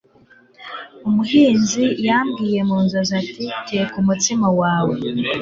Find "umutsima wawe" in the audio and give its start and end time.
4.01-4.95